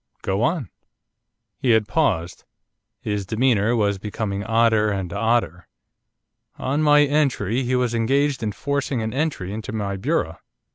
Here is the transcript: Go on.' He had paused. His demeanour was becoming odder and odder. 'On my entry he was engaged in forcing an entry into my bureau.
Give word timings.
Go 0.23 0.41
on.' 0.41 0.71
He 1.59 1.69
had 1.73 1.87
paused. 1.87 2.43
His 3.01 3.23
demeanour 3.23 3.75
was 3.75 3.99
becoming 3.99 4.43
odder 4.43 4.89
and 4.89 5.13
odder. 5.13 5.67
'On 6.57 6.81
my 6.81 7.03
entry 7.03 7.61
he 7.61 7.75
was 7.75 7.93
engaged 7.93 8.41
in 8.41 8.51
forcing 8.51 9.03
an 9.03 9.13
entry 9.13 9.53
into 9.53 9.71
my 9.71 9.97
bureau. 9.97 10.39